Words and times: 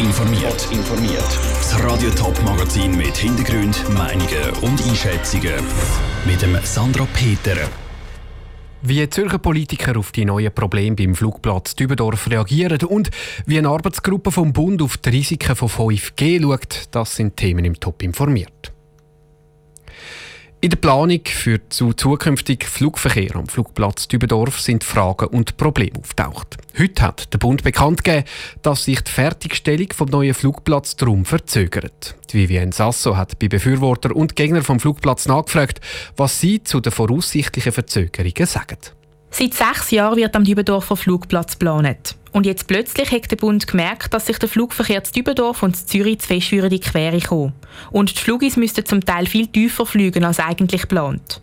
informiert. 0.00 0.66
informiert. 0.72 1.38
Das 1.58 1.78
Radio 1.84 2.10
Top 2.10 2.42
Magazin 2.42 2.96
mit 2.96 3.16
Hintergrund, 3.16 3.84
Meinungen 3.90 4.50
und 4.62 4.82
Einschätzungen 4.88 5.62
mit 6.24 6.40
dem 6.40 6.56
Sandra 6.62 7.06
Peter. 7.12 7.56
Wie 8.80 9.08
Zürcher 9.10 9.38
Politiker 9.38 9.98
auf 9.98 10.10
die 10.12 10.24
neuen 10.24 10.54
Probleme 10.54 10.96
beim 10.96 11.14
Flugplatz 11.14 11.76
Dübendorf 11.76 12.30
reagieren 12.30 12.82
und 12.88 13.10
wie 13.44 13.58
eine 13.58 13.68
Arbeitsgruppe 13.68 14.32
vom 14.32 14.54
Bund 14.54 14.80
auf 14.80 14.96
die 14.96 15.10
Risiken 15.10 15.54
von 15.54 15.68
5G 15.68 16.40
schaut, 16.40 16.88
das 16.92 17.16
sind 17.16 17.36
Themen 17.36 17.66
im 17.66 17.78
Top 17.78 18.02
informiert. 18.02 18.72
In 20.62 20.68
der 20.68 20.76
Planung 20.76 21.20
für 21.24 21.66
zu 21.70 21.94
zukünftigen 21.94 22.68
Flugverkehr 22.68 23.34
am 23.34 23.46
Flugplatz 23.46 24.08
Dübendorf 24.08 24.60
sind 24.60 24.84
Fragen 24.84 25.28
und 25.28 25.56
Probleme 25.56 25.98
auftaucht. 25.98 26.58
Heute 26.78 27.02
hat 27.02 27.32
der 27.32 27.38
Bund 27.38 27.64
bekannt 27.64 28.04
gegeben, 28.04 28.26
dass 28.60 28.84
sich 28.84 29.00
die 29.00 29.10
Fertigstellung 29.10 29.86
vom 29.94 30.10
neuen 30.10 30.34
Flugplatz 30.34 30.96
darum 30.96 31.24
verzögert. 31.24 32.14
Vivienne 32.30 32.72
Sasso 32.72 33.16
hat 33.16 33.38
bei 33.38 33.48
Befürworter 33.48 34.14
und 34.14 34.36
Gegner 34.36 34.60
vom 34.60 34.80
Flugplatz 34.80 35.24
nachgefragt, 35.24 35.80
was 36.18 36.40
sie 36.40 36.62
zu 36.62 36.80
den 36.80 36.92
voraussichtlichen 36.92 37.72
Verzögerungen 37.72 38.46
sagen. 38.46 38.76
Seit 39.30 39.54
sechs 39.54 39.90
Jahren 39.92 40.18
wird 40.18 40.36
am 40.36 40.44
Dübendorfer 40.44 40.96
Flugplatz 40.96 41.52
geplant. 41.52 42.16
Und 42.32 42.46
jetzt 42.46 42.68
plötzlich 42.68 43.10
hat 43.10 43.30
der 43.30 43.36
Bund 43.36 43.66
gemerkt, 43.66 44.14
dass 44.14 44.26
sich 44.26 44.38
der 44.38 44.48
Flugverkehr 44.48 45.02
zu 45.02 45.12
Dübendorf 45.12 45.62
und 45.62 45.76
zu 45.76 45.86
Zürich 45.86 46.20
zu 46.20 46.28
fest 46.28 46.52
in 46.52 46.68
die 46.68 46.80
Quere 46.80 47.20
kommen. 47.20 47.52
Und 47.90 48.16
die 48.16 48.20
Flugis 48.20 48.56
müssten 48.56 48.86
zum 48.86 49.04
Teil 49.04 49.26
viel 49.26 49.48
tiefer 49.48 49.84
fliegen 49.84 50.24
als 50.24 50.38
eigentlich 50.38 50.82
geplant. 50.82 51.40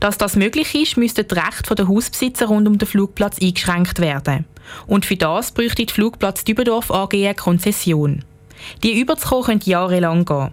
Dass 0.00 0.18
das 0.18 0.36
möglich 0.36 0.74
ist, 0.74 0.96
müssten 0.96 1.26
die 1.26 1.34
Rechte 1.34 1.74
der 1.74 1.88
Hausbesitzer 1.88 2.46
rund 2.46 2.68
um 2.68 2.78
den 2.78 2.88
Flugplatz 2.88 3.38
eingeschränkt 3.40 3.98
werden. 3.98 4.44
Und 4.86 5.06
für 5.06 5.16
das 5.16 5.52
bräuchte 5.52 5.86
die 5.86 5.92
Flugplatz 5.92 6.44
Dübendorf 6.44 6.90
AG 6.90 7.14
eine 7.14 7.34
Konzession. 7.34 8.24
Die 8.82 8.98
überzukommen 9.00 9.44
könnte 9.44 9.70
jahrelang 9.70 10.24
gehen. 10.24 10.50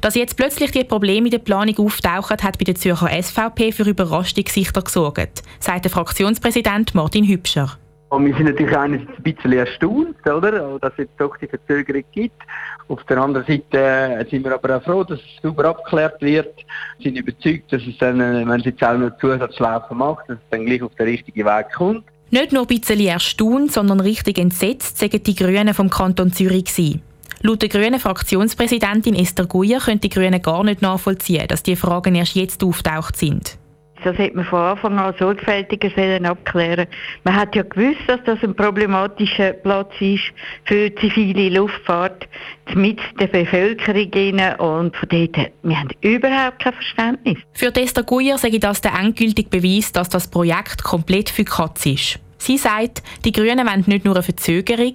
Dass 0.00 0.14
jetzt 0.14 0.36
plötzlich 0.36 0.70
die 0.70 0.84
Probleme 0.84 1.26
in 1.26 1.30
der 1.30 1.38
Planung 1.38 1.78
auftauchen, 1.78 2.38
hat 2.42 2.58
bei 2.58 2.64
der 2.64 2.74
Zürcher 2.74 3.10
SVP 3.22 3.70
für 3.72 3.84
überraschte 3.84 4.42
Gesichter 4.42 4.82
gesorgt, 4.82 5.42
sagt 5.60 5.84
der 5.84 5.90
Fraktionspräsident 5.90 6.94
Martin 6.94 7.26
Hübscher. 7.26 7.78
Und 8.14 8.26
wir 8.26 8.34
sind 8.36 8.44
natürlich 8.44 8.76
ein 8.76 9.08
bisschen 9.24 9.52
erstaunt, 9.54 10.16
oder, 10.24 10.78
dass 10.78 10.92
es 10.98 11.08
doch 11.18 11.36
die 11.36 11.48
Verzögerung 11.48 12.04
gibt. 12.12 12.40
Auf 12.86 13.02
der 13.04 13.18
anderen 13.18 13.44
Seite 13.44 13.78
äh, 13.78 14.24
sind 14.30 14.44
wir 14.44 14.54
aber 14.54 14.76
auch 14.76 14.82
froh, 14.84 15.02
dass 15.02 15.18
es 15.18 15.42
sauber 15.42 15.64
abgeklärt 15.64 16.22
wird. 16.22 16.54
Wir 16.98 17.10
sind 17.10 17.18
überzeugt, 17.18 17.72
dass 17.72 17.82
es 17.82 17.98
dann, 17.98 18.20
äh, 18.20 18.46
wenn 18.46 18.60
es 18.60 18.66
jetzt 18.66 18.84
auch 18.84 18.96
noch 18.96 19.18
Zusatzschlaufen 19.18 19.98
macht, 19.98 20.28
dass 20.28 20.36
es 20.36 20.44
dann 20.50 20.64
gleich 20.64 20.82
auf 20.82 20.94
den 20.94 21.06
richtigen 21.06 21.44
Weg 21.44 21.72
kommt. 21.74 22.04
Nicht 22.30 22.52
nur 22.52 22.62
ein 22.62 22.66
bisschen 22.68 23.00
erstaunt, 23.00 23.72
sondern 23.72 23.98
richtig 23.98 24.38
entsetzt 24.38 24.98
sagen 24.98 25.20
die 25.20 25.34
Grünen 25.34 25.74
vom 25.74 25.90
Kanton 25.90 26.32
Zürich 26.32 26.66
gewesen. 26.66 27.02
Laut 27.40 27.62
der 27.62 27.68
grünen 27.68 27.98
Fraktionspräsidentin 27.98 29.16
Esther 29.16 29.46
Guyer 29.46 29.80
können 29.80 30.00
die 30.00 30.08
Grünen 30.08 30.40
gar 30.40 30.62
nicht 30.62 30.82
nachvollziehen, 30.82 31.48
dass 31.48 31.64
die 31.64 31.74
Fragen 31.74 32.14
erst 32.14 32.36
jetzt 32.36 32.62
auftaucht 32.62 33.16
sind. 33.16 33.58
Das 34.04 34.18
hätte 34.18 34.36
man 34.36 34.44
von 34.44 34.60
Anfang 34.60 34.98
an 34.98 35.14
sorgfältiger 35.18 35.88
abklären 36.30 36.86
Man 37.24 37.34
hat 37.34 37.56
ja 37.56 37.62
gewusst, 37.62 38.02
dass 38.06 38.20
das 38.26 38.38
ein 38.42 38.54
problematischer 38.54 39.54
Platz 39.54 39.92
ist 39.98 40.24
für 40.64 40.94
zivile 40.96 41.48
Luftfahrt 41.58 42.28
mit 42.74 43.00
der 43.18 43.28
Bevölkerung 43.28 44.10
und 44.58 44.94
von 44.94 45.08
dort, 45.08 45.50
wir 45.62 45.80
haben 45.80 45.88
überhaupt 46.02 46.62
kein 46.62 46.74
Verständnis. 46.74 47.38
Für 47.54 47.74
Esther 47.74 48.02
Guyer 48.02 48.36
sage 48.36 48.56
ich 48.56 48.60
das 48.60 48.82
der 48.82 48.92
endgültige 48.94 49.48
Beweis, 49.48 49.90
dass 49.92 50.10
das 50.10 50.28
Projekt 50.28 50.84
komplett 50.84 51.30
für 51.30 51.44
Katz 51.44 51.86
ist. 51.86 52.18
Sie 52.36 52.58
sagt, 52.58 53.02
die 53.24 53.32
Grünen 53.32 53.66
wollen 53.66 53.84
nicht 53.86 54.04
nur 54.04 54.14
eine 54.14 54.22
Verzögerung, 54.22 54.94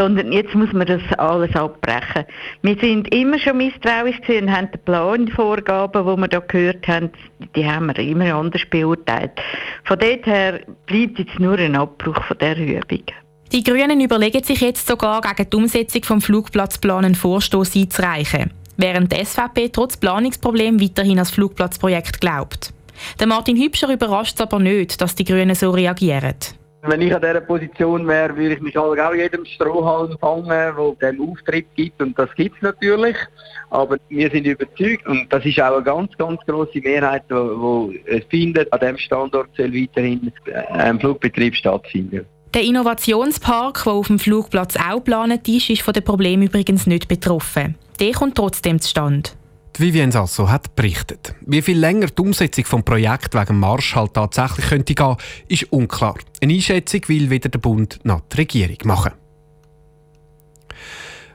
sondern 0.00 0.32
jetzt 0.32 0.54
muss 0.54 0.72
man 0.72 0.86
das 0.86 1.02
alles 1.18 1.54
abbrechen. 1.54 2.24
Wir 2.62 2.76
sind 2.80 3.12
immer 3.14 3.38
schon 3.38 3.58
misstrauisch 3.58 4.16
und 4.28 4.50
haben 4.50 4.70
den 4.70 4.80
Plan, 4.82 5.26
die 5.26 5.32
Vorgaben, 5.32 6.06
die 6.06 6.20
wir 6.22 6.28
da 6.28 6.38
gehört 6.38 6.88
haben, 6.88 7.10
die 7.54 7.66
haben 7.66 7.88
wir 7.88 7.98
immer 7.98 8.34
anders 8.34 8.62
beurteilt. 8.70 9.32
Von 9.84 9.98
dort 9.98 10.24
her 10.24 10.60
bleibt 10.86 11.18
jetzt 11.18 11.38
nur 11.38 11.58
ein 11.58 11.76
Abbruch 11.76 12.22
von 12.24 12.38
der 12.38 12.56
Übung. 12.56 13.04
Die 13.52 13.62
Grünen 13.62 14.00
überlegen 14.00 14.42
sich 14.42 14.62
jetzt 14.62 14.86
sogar, 14.86 15.20
gegen 15.20 15.50
die 15.50 15.56
Umsetzung 15.56 16.02
vom 16.04 16.20
Flugplatzplan 16.22 17.04
einen 17.04 17.14
Vorstoß 17.14 17.76
einzureichen, 17.76 18.52
während 18.78 19.12
die 19.12 19.22
SVP 19.22 19.68
trotz 19.68 19.98
Planungsproblemen 19.98 20.80
weiterhin 20.80 21.18
als 21.18 21.30
Flugplatzprojekt 21.30 22.22
glaubt. 22.22 22.72
Der 23.18 23.26
Martin 23.26 23.56
Hübscher 23.56 23.92
überrascht 23.92 24.36
es 24.36 24.40
aber 24.40 24.60
nicht, 24.60 25.00
dass 25.02 25.14
die 25.14 25.24
Grünen 25.24 25.54
so 25.54 25.70
reagieren. 25.70 26.36
Wenn 26.82 27.02
ich 27.02 27.14
an 27.14 27.20
dieser 27.20 27.42
Position 27.42 28.08
wäre, 28.08 28.34
würde 28.34 28.54
ich 28.54 28.60
mich 28.60 28.76
auch 28.78 28.94
jedem 29.14 29.44
Strohhalm 29.44 30.16
fangen, 30.18 30.48
der 30.48 31.12
dem 31.12 31.30
Auftritt 31.30 31.66
gibt. 31.76 32.00
Und 32.00 32.18
das 32.18 32.34
gibt 32.34 32.56
es 32.56 32.62
natürlich. 32.62 33.16
Aber 33.68 33.98
wir 34.08 34.30
sind 34.30 34.46
überzeugt, 34.46 35.06
und 35.06 35.30
das 35.30 35.44
ist 35.44 35.60
auch 35.60 35.74
eine 35.74 35.82
ganz, 35.82 36.16
ganz 36.16 36.40
grosse 36.46 36.80
Mehrheit, 36.80 37.24
die 37.30 38.22
findet, 38.30 38.72
an 38.72 38.80
diesem 38.80 38.98
Standort 38.98 39.50
soll 39.56 39.74
weiterhin 39.74 40.32
äh, 40.46 40.52
ein 40.72 40.98
Flugbetrieb 40.98 41.54
stattfinden. 41.54 42.24
Der 42.54 42.62
Innovationspark, 42.62 43.84
der 43.84 43.92
auf 43.92 44.06
dem 44.08 44.18
Flugplatz 44.18 44.76
auch 44.76 44.96
geplant 44.96 45.46
ist, 45.48 45.70
ist 45.70 45.82
von 45.82 45.94
dem 45.94 46.02
Problem 46.02 46.42
übrigens 46.42 46.86
nicht 46.86 47.06
betroffen. 47.06 47.76
Der 48.00 48.12
kommt 48.12 48.36
trotzdem 48.36 48.80
zustande. 48.80 49.30
Vivien 49.78 50.10
Sasso 50.10 50.48
hat 50.48 50.74
berichtet. 50.74 51.34
Wie 51.46 51.62
viel 51.62 51.78
länger 51.78 52.06
die 52.06 52.22
Umsetzung 52.22 52.64
des 52.64 52.84
Projekts 52.84 53.36
wegen 53.36 53.60
Marsch 53.60 53.94
halt 53.94 54.14
tatsächlich 54.14 54.66
könnte 54.66 54.94
gehen, 54.94 55.16
ist 55.48 55.72
unklar. 55.72 56.16
Eine 56.42 56.54
Einschätzung 56.54 57.02
will 57.08 57.30
weder 57.30 57.48
der 57.48 57.58
Bund 57.58 58.00
noch 58.02 58.22
die 58.32 58.38
Regierung 58.38 58.78
machen. 58.84 59.12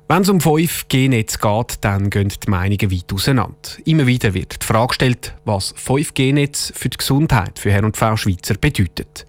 Wenn 0.08 0.22
es 0.22 0.30
um 0.30 0.38
5G-Netz 0.38 1.40
geht, 1.40 1.78
dann 1.82 2.12
gehen 2.12 2.30
die 2.30 2.50
Meinungen 2.50 2.92
weit 2.92 3.12
auseinander. 3.12 3.56
Immer 3.86 4.06
wieder 4.06 4.36
wird 4.36 4.62
die 4.62 4.66
Frage 4.66 4.90
gestellt, 4.90 5.34
was 5.46 5.74
5G-Netz 5.76 6.74
für 6.76 6.90
die 6.90 6.98
Gesundheit 6.98 7.58
für 7.58 7.72
Herr 7.72 7.84
und 7.84 7.98
Frau 7.98 8.16
Schweizer 8.16 8.54
bedeutet. 8.54 9.26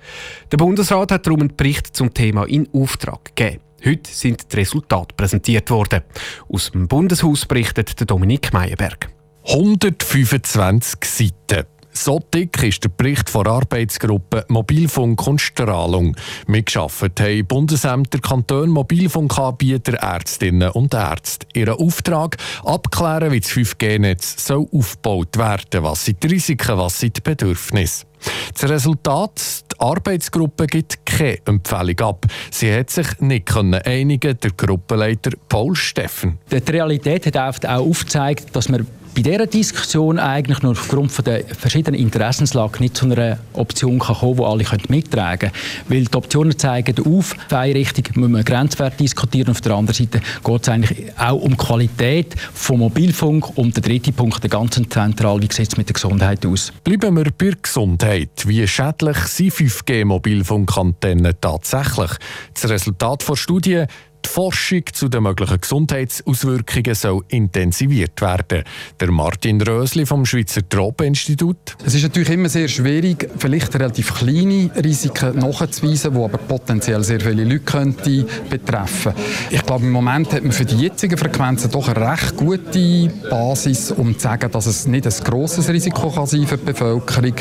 Der 0.53 0.59
Bundesrat 0.59 1.13
hat 1.13 1.27
darum 1.27 1.41
einen 1.41 1.57
Bericht 1.57 1.97
zum 1.97 2.13
Thema 2.13 2.45
in 2.45 2.69
Auftrag 2.75 3.35
gegeben. 3.35 3.66
Heute 3.87 4.11
sind 4.11 4.53
die 4.53 4.57
Resultate 4.57 5.15
präsentiert 5.15 5.71
worden. 5.71 6.03
Aus 6.49 6.73
dem 6.73 6.89
Bundeshaus 6.89 7.47
berichtet 7.47 8.11
Dominik 8.11 8.53
Meyerberg. 8.53 9.11
125 9.45 11.05
Seiten. 11.05 11.76
So 11.97 12.21
dick 12.33 12.63
ist 12.63 12.85
der 12.85 12.91
Bericht 12.91 13.35
der 13.35 13.47
Arbeitsgruppe 13.47 14.45
Mobilfunk 14.49 15.27
und 15.27 15.41
Strahlung. 15.41 16.15
Mitgearbeitet 16.47 17.21
haben 17.21 17.47
Bundesämter, 17.47 18.19
Kantone, 18.19 18.67
Mobilfunkanbieter, 18.67 19.95
Ärztinnen 19.95 20.71
und 20.73 20.93
Ärzte. 20.93 21.47
Ihr 21.55 21.75
Auftrag: 21.75 22.37
abklären, 22.65 23.33
wie 23.33 23.41
das 23.41 23.51
5G-Netz 23.51 24.51
aufgebaut 24.51 25.39
werden. 25.39 25.85
Was 25.85 26.05
sind 26.05 26.23
die 26.23 26.27
Risiken, 26.27 26.77
was 26.77 27.01
sind 27.01 27.17
die 27.17 27.23
Bedürfnisse? 27.23 28.05
Das 28.53 28.69
Resultat, 28.69 29.65
die 29.73 29.81
Arbeitsgruppe 29.81 30.67
gibt 30.67 31.07
keine 31.07 31.39
Empfehlung 31.47 32.01
ab. 32.01 32.27
Sie 32.51 32.73
hat 32.75 32.91
sich 32.91 33.07
nicht 33.21 33.57
einigen, 33.57 34.39
der 34.39 34.51
Gruppenleiter 34.51 35.31
Paul 35.49 35.75
Steffen. 35.75 36.39
Die 36.51 36.57
Realität 36.57 37.25
hat 37.35 37.65
auch 37.65 37.87
aufgezeigt, 37.87 38.55
dass 38.55 38.69
man 38.69 38.87
bei 39.17 39.23
dieser 39.23 39.47
Diskussion 39.47 40.19
eigentlich 40.19 40.61
nur 40.61 40.73
aufgrund 40.73 41.11
von 41.11 41.25
der 41.25 41.43
verschiedenen 41.47 41.99
Interessenslagen 41.99 42.83
nicht 42.83 42.99
zu 42.99 43.07
einer 43.07 43.39
Option 43.55 43.99
kann 43.99 44.17
kommen, 44.17 44.37
die 44.37 44.45
alle 44.45 44.65
mittragen 44.89 45.51
können. 45.51 45.85
Weil 45.89 46.05
die 46.05 46.15
Optionen 46.15 46.59
zeigen 46.59 46.95
auf, 47.07 47.35
in 47.49 47.57
eine 47.57 47.75
Richtung 47.75 48.05
müssen 48.17 48.33
wir 48.33 48.45
Grenzwert 48.45 49.01
diskutieren, 49.01 49.53
auf 49.53 49.63
der 49.63 49.73
anderen 49.73 49.95
Seite 49.95 50.21
geht 50.21 50.63
es 50.63 50.69
eigentlich 50.69 51.19
auch 51.19 51.41
um 51.41 51.53
die 51.53 51.57
Qualität 51.57 52.35
vom 52.53 52.81
Mobilfunk 52.81 53.57
und 53.57 53.75
der 53.75 53.83
dritte 53.83 54.13
Punkt, 54.13 54.43
der 54.43 54.51
ganz 54.51 54.79
zentral, 54.91 55.41
wie 55.41 55.49
sieht 55.51 55.69
es 55.69 55.79
mit 55.79 55.89
der 55.89 55.95
Gesundheit 55.95 56.45
aus? 56.45 56.71
Bleiben 56.85 57.17
wir 57.17 57.25
bei 57.25 57.45
der 57.47 57.55
Gesundheit. 57.63 58.47
Wie 58.47 58.69
schädlich 58.69 59.17
sind 59.17 59.53
5G-Mobilfunkantennen 59.55 61.33
tatsächlich? 61.41 62.11
Das 62.53 62.69
Resultat 62.69 63.27
der 63.27 63.37
Studie 63.37 63.85
die 64.27 64.33
Forschung 64.33 64.83
zu 64.93 65.09
den 65.09 65.23
möglichen 65.23 65.61
Gesundheitsauswirkungen 65.61 66.95
soll 66.95 67.23
intensiviert 67.29 68.21
werden. 68.21 68.65
Der 68.99 69.11
Martin 69.11 69.61
Rösli 69.61 70.05
vom 70.05 70.27
Schweizer 70.27 70.69
Tropeninstitut. 70.69 71.77
Es 71.85 71.95
ist 71.95 72.03
natürlich 72.03 72.31
immer 72.31 72.49
sehr 72.49 72.69
schwierig, 72.69 73.29
vielleicht 73.39 73.75
relativ 73.75 74.15
kleine 74.15 74.71
Risiken 74.83 75.39
nachzuweisen, 75.39 76.15
die 76.15 76.21
aber 76.21 76.39
potenziell 76.39 77.03
sehr 77.05 77.21
viele 77.21 77.45
Leute 77.45 77.61
könnte 77.61 78.27
betreffen. 78.51 79.13
Ich 79.51 79.63
glaube, 79.65 79.85
im 79.85 79.93
Moment 79.93 80.33
hat 80.33 80.43
man 80.43 80.53
für 80.53 80.65
die 80.65 80.77
jetzigen 80.77 81.17
Frequenzen 81.17 81.71
doch 81.71 81.89
eine 81.89 82.11
recht 82.13 82.37
gute 82.37 83.11
Basis, 83.31 83.93
um 83.93 84.15
zu 84.15 84.21
sagen, 84.21 84.51
dass 84.51 84.67
es 84.67 84.87
nicht 84.87 85.07
ein 85.07 85.25
grosses 85.25 85.69
Risiko 85.69 86.11
kann 86.11 86.27
sein 86.27 86.47
für 86.47 86.59
die 86.59 86.65
Bevölkerung, 86.65 87.35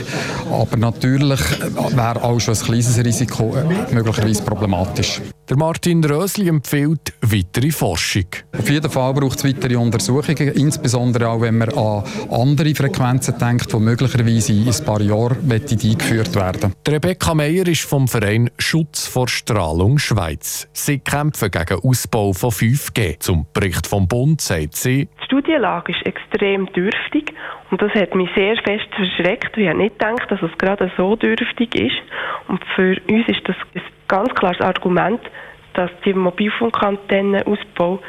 aber 0.51 0.77
natürlich 0.77 1.39
wäre 1.95 2.23
auch 2.23 2.39
schon 2.39 2.55
ein 2.55 2.61
kleines 2.61 3.03
Risiko 3.03 3.55
möglicherweise 3.91 4.43
problematisch. 4.43 5.21
Der 5.47 5.57
Martin 5.57 6.03
Rösli 6.03 6.49
empfiehlt 6.49 6.74
weitere 6.83 7.71
Forschung. 7.71 8.25
Auf 8.57 8.69
jeden 8.69 8.89
Fall 8.89 9.13
braucht 9.13 9.37
es 9.37 9.45
weitere 9.45 9.75
Untersuchungen, 9.75 10.53
insbesondere 10.53 11.29
auch 11.29 11.41
wenn 11.41 11.57
man 11.57 11.69
an 11.69 12.03
andere 12.29 12.75
Frequenzen 12.75 13.37
denkt, 13.37 13.71
die 13.71 13.79
möglicherweise 13.79 14.53
in 14.53 14.67
ein 14.67 14.85
paar 14.85 15.01
Jahren 15.01 15.37
eingeführt 15.49 16.35
werden 16.35 16.73
Rebecca 16.87 17.33
Meyer 17.33 17.67
ist 17.67 17.83
vom 17.83 18.07
Verein 18.07 18.49
Schutz 18.57 19.07
vor 19.07 19.27
Strahlung 19.27 19.97
Schweiz. 19.97 20.67
Sie 20.73 20.99
kämpfen 20.99 21.49
gegen 21.51 21.79
Ausbau 21.83 22.33
von 22.33 22.51
5G. 22.51 23.19
Zum 23.19 23.45
Bericht 23.53 23.87
vom 23.87 24.07
Bund 24.07 24.41
sagt 24.41 24.75
sie, 24.75 25.07
die 25.21 25.25
Studienlage 25.25 25.91
ist 25.91 26.05
extrem 26.05 26.71
dürftig 26.73 27.33
und 27.71 27.81
das 27.81 27.91
hat 27.93 28.15
mich 28.15 28.29
sehr 28.35 28.55
fest 28.57 28.87
verschreckt. 28.95 29.57
Ich 29.57 29.67
habe 29.67 29.77
nicht 29.77 29.99
gedacht, 29.99 30.29
dass 30.29 30.41
es 30.41 30.57
gerade 30.57 30.91
so 30.97 31.15
dürftig 31.15 31.75
ist. 31.75 31.97
Und 32.47 32.63
für 32.75 32.95
uns 33.09 33.27
ist 33.27 33.41
das 33.45 33.55
ein 33.73 33.81
ganz 34.07 34.33
klares 34.35 34.61
Argument, 34.61 35.21
dass 35.75 35.91
die 36.05 36.13
Mobilfunkantennenausbau 36.13 37.99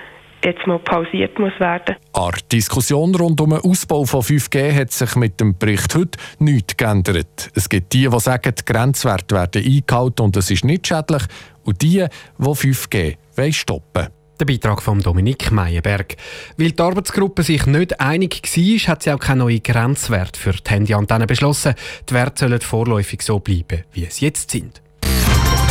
jetzt 0.44 0.66
mal 0.66 0.78
pausiert 0.78 1.38
muss 1.38 1.58
werden. 1.58 1.96
An 2.12 2.30
der 2.30 2.42
Diskussion 2.52 3.14
rund 3.14 3.40
um 3.40 3.50
den 3.50 3.60
Ausbau 3.60 4.04
von 4.04 4.22
5G 4.22 4.72
hat 4.74 4.92
sich 4.92 5.16
mit 5.16 5.40
dem 5.40 5.58
Bericht 5.58 5.94
heute 5.94 6.18
nichts 6.38 6.76
geändert. 6.76 7.50
Es 7.54 7.68
gibt 7.68 7.92
die, 7.92 8.08
die 8.08 8.20
sagen, 8.20 8.54
die 8.56 8.64
Grenzwerte 8.64 9.34
werden 9.34 9.64
eingehalten 9.64 10.22
und 10.24 10.36
es 10.36 10.50
ist 10.50 10.64
nicht 10.64 10.86
schädlich, 10.86 11.22
und 11.64 11.82
die, 11.82 12.04
die 12.38 12.44
5G 12.44 13.16
stoppen 13.52 14.08
der 14.38 14.44
Beitrag 14.44 14.82
von 14.82 15.00
Dominik 15.00 15.50
Meyerberg. 15.50 16.16
Weil 16.58 16.72
die 16.72 16.82
Arbeitsgruppe 16.82 17.42
sich 17.42 17.66
nicht 17.66 18.00
einig 18.00 18.42
war, 18.42 18.92
hat 18.92 19.02
sie 19.02 19.12
auch 19.12 19.18
keine 19.18 19.40
neuen 19.40 19.62
Grenzwerte 19.62 20.38
für 20.38 20.52
die 20.52 20.70
Handyantennen 20.70 21.26
beschlossen. 21.26 21.74
Die 22.08 22.14
Werte 22.14 22.46
sollen 22.46 22.60
vorläufig 22.60 23.22
so 23.22 23.38
bleiben, 23.40 23.84
wie 23.92 24.04
es 24.04 24.20
jetzt 24.20 24.50
sind. 24.50 24.82